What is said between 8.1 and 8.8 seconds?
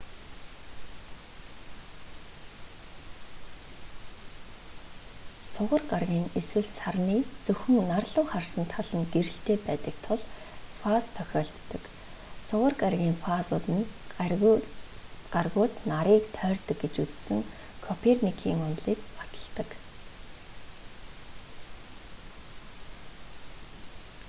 луу харсан